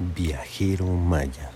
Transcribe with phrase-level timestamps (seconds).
[0.00, 1.50] Viajero Maya.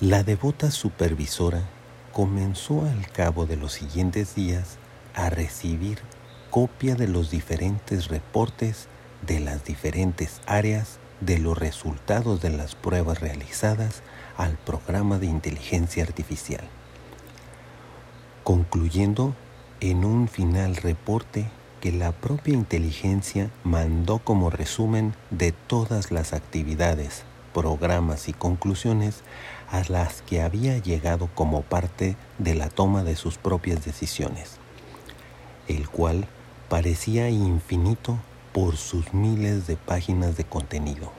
[0.00, 1.62] La devota supervisora
[2.10, 4.78] comenzó al cabo de los siguientes días
[5.14, 6.00] a recibir
[6.50, 8.88] copia de los diferentes reportes
[9.24, 14.02] de las diferentes áreas de los resultados de las pruebas realizadas
[14.36, 16.64] al programa de inteligencia artificial,
[18.42, 19.36] concluyendo
[19.78, 21.46] en un final reporte
[21.80, 27.24] que la propia inteligencia mandó como resumen de todas las actividades,
[27.54, 29.22] programas y conclusiones
[29.70, 34.58] a las que había llegado como parte de la toma de sus propias decisiones,
[35.68, 36.26] el cual
[36.68, 38.18] parecía infinito
[38.52, 41.12] por sus miles de páginas de contenido.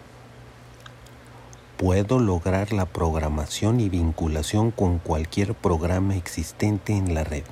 [1.77, 7.43] Puedo lograr la programación y vinculación con cualquier programa existente en la red.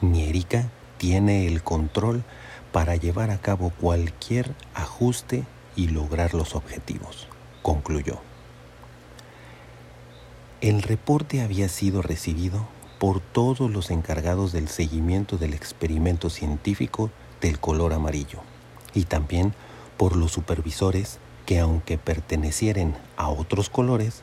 [0.00, 0.68] Nierica
[1.02, 2.22] tiene el control
[2.70, 5.42] para llevar a cabo cualquier ajuste
[5.74, 7.26] y lograr los objetivos,
[7.60, 8.20] concluyó.
[10.60, 12.68] El reporte había sido recibido
[13.00, 17.10] por todos los encargados del seguimiento del experimento científico
[17.40, 18.38] del color amarillo
[18.94, 19.54] y también
[19.96, 24.22] por los supervisores que aunque pertenecieran a otros colores,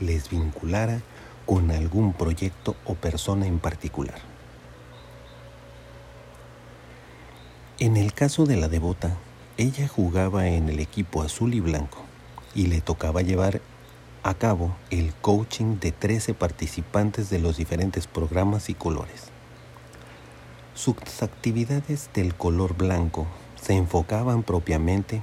[0.00, 1.02] les vinculara
[1.44, 4.35] con algún proyecto o persona en particular.
[7.78, 9.18] En el caso de la devota,
[9.58, 11.98] ella jugaba en el equipo azul y blanco
[12.54, 13.60] y le tocaba llevar
[14.22, 19.24] a cabo el coaching de 13 participantes de los diferentes programas y colores.
[20.74, 23.26] Sus actividades del color blanco
[23.60, 25.22] se enfocaban propiamente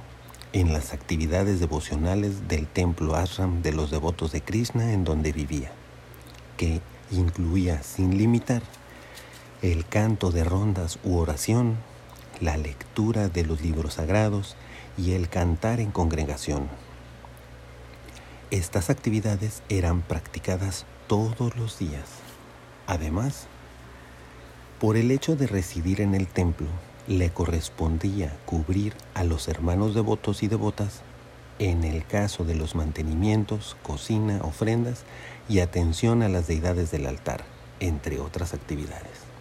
[0.52, 5.72] en las actividades devocionales del templo ashram de los devotos de Krishna en donde vivía,
[6.56, 6.80] que
[7.10, 8.62] incluía sin limitar
[9.60, 11.78] el canto de rondas u oración,
[12.44, 14.54] la lectura de los libros sagrados
[14.98, 16.68] y el cantar en congregación.
[18.50, 22.04] Estas actividades eran practicadas todos los días.
[22.86, 23.46] Además,
[24.78, 26.66] por el hecho de residir en el templo,
[27.06, 31.00] le correspondía cubrir a los hermanos devotos y devotas
[31.58, 35.04] en el caso de los mantenimientos, cocina, ofrendas
[35.48, 37.46] y atención a las deidades del altar,
[37.80, 39.33] entre otras actividades.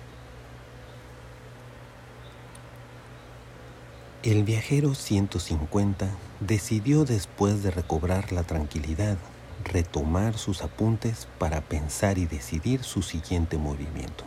[4.23, 6.07] El viajero 150
[6.39, 9.17] decidió después de recobrar la tranquilidad
[9.65, 14.23] retomar sus apuntes para pensar y decidir su siguiente movimiento.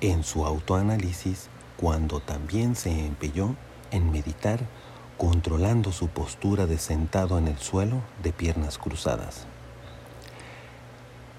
[0.00, 3.56] En su autoanálisis, cuando también se empeñó
[3.90, 4.60] en meditar
[5.18, 9.48] controlando su postura de sentado en el suelo de piernas cruzadas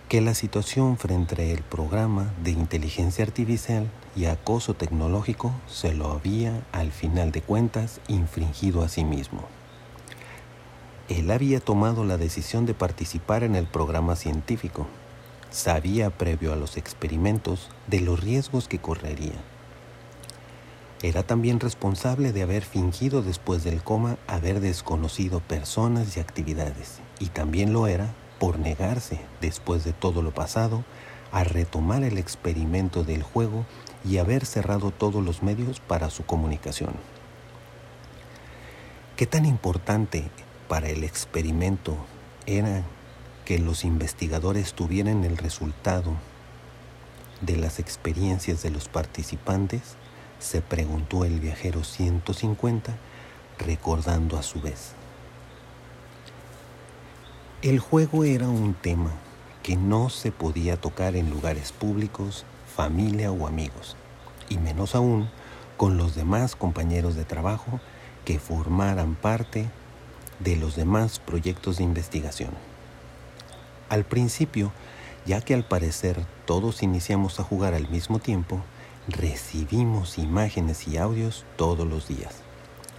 [0.09, 6.65] que la situación frente al programa de inteligencia artificial y acoso tecnológico se lo había,
[6.71, 9.43] al final de cuentas, infringido a sí mismo.
[11.09, 14.87] Él había tomado la decisión de participar en el programa científico.
[15.49, 19.35] Sabía previo a los experimentos de los riesgos que correría.
[21.01, 27.27] Era también responsable de haber fingido después del coma haber desconocido personas y actividades, y
[27.27, 30.83] también lo era por negarse, después de todo lo pasado,
[31.31, 33.65] a retomar el experimento del juego
[34.05, 36.93] y haber cerrado todos los medios para su comunicación.
[39.15, 40.29] ¿Qué tan importante
[40.67, 41.97] para el experimento
[42.45, 42.83] era
[43.45, 46.13] que los investigadores tuvieran el resultado
[47.41, 49.95] de las experiencias de los participantes?
[50.39, 52.95] Se preguntó el viajero 150,
[53.57, 54.93] recordando a su vez.
[57.63, 59.09] El juego era un tema
[59.63, 62.45] que no se podía tocar en lugares públicos,
[62.75, 63.97] familia o amigos,
[64.47, 65.27] y menos aún
[65.75, 67.79] con los demás compañeros de trabajo
[68.25, 69.65] que formaran parte
[70.39, 72.51] de los demás proyectos de investigación.
[73.89, 74.71] Al principio,
[75.25, 78.61] ya que al parecer todos iniciamos a jugar al mismo tiempo,
[79.07, 82.35] recibimos imágenes y audios todos los días,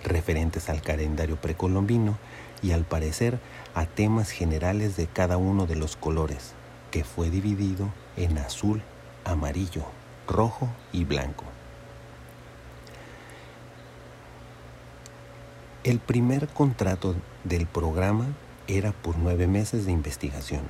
[0.02, 2.18] referentes al calendario precolombino
[2.62, 3.38] y al parecer
[3.74, 6.54] a temas generales de cada uno de los colores,
[6.90, 8.82] que fue dividido en azul,
[9.24, 9.84] amarillo,
[10.26, 11.44] rojo y blanco.
[15.84, 17.14] El primer contrato
[17.44, 18.26] del programa
[18.66, 20.62] era por nueve meses de investigación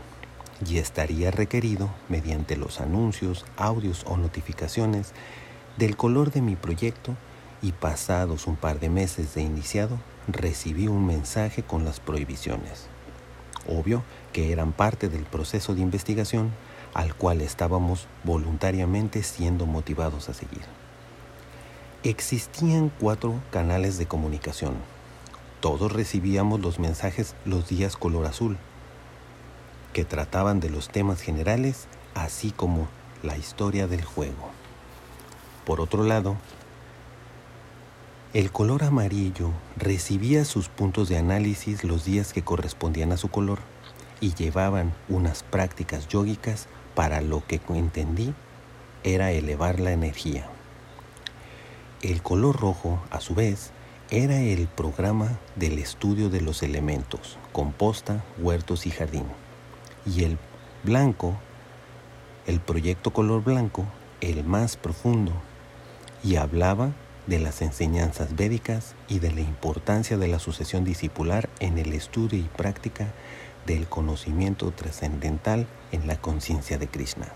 [0.65, 5.13] y estaría requerido mediante los anuncios, audios o notificaciones
[5.77, 7.17] del color de mi proyecto
[7.63, 9.99] y pasados un par de meses de iniciado
[10.29, 12.87] recibí un mensaje con las prohibiciones.
[13.67, 14.03] Obvio
[14.33, 16.53] que eran parte del proceso de investigación
[16.95, 20.63] al cual estábamos voluntariamente siendo motivados a seguir.
[22.03, 24.75] Existían cuatro canales de comunicación.
[25.61, 28.59] todos recibíamos los mensajes los días color azul,
[29.93, 32.87] que trataban de los temas generales, así como
[33.25, 34.51] la historia del juego.
[35.65, 36.37] Por otro lado,
[38.35, 43.59] el color amarillo recibía sus puntos de análisis los días que correspondían a su color
[44.21, 48.35] y llevaban unas prácticas yógicas para lo que entendí
[49.03, 50.47] era elevar la energía.
[52.03, 53.71] El color rojo, a su vez,
[54.11, 59.25] era el programa del estudio de los elementos, composta, huertos y jardín.
[60.05, 60.39] Y el
[60.85, 61.35] blanco,
[62.47, 63.87] el proyecto color blanco,
[64.21, 65.33] el más profundo,
[66.23, 66.93] y hablaba
[67.29, 72.39] de las enseñanzas védicas y de la importancia de la sucesión discipular en el estudio
[72.39, 73.13] y práctica
[73.67, 77.29] del conocimiento trascendental en la conciencia de Krishna.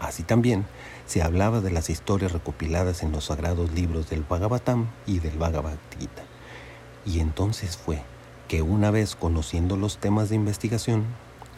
[0.00, 0.66] Así también
[1.06, 5.78] se hablaba de las historias recopiladas en los sagrados libros del Bhagavatam y del Bhagavad
[5.98, 6.22] Gita.
[7.06, 8.02] Y entonces fue
[8.48, 11.04] que una vez conociendo los temas de investigación,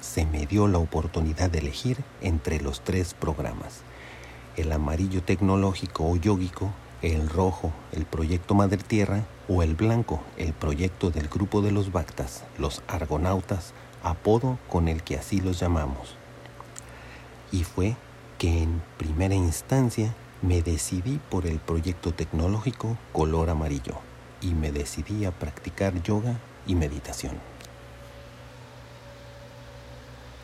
[0.00, 3.82] se me dio la oportunidad de elegir entre los tres programas.
[4.56, 6.72] El amarillo tecnológico o yógico
[7.02, 11.90] el rojo, el proyecto Madre Tierra, o el blanco, el proyecto del grupo de los
[11.90, 16.16] Bactas, los Argonautas, apodo con el que así los llamamos.
[17.50, 17.96] Y fue
[18.38, 23.94] que en primera instancia me decidí por el proyecto tecnológico color amarillo
[24.40, 27.51] y me decidí a practicar yoga y meditación.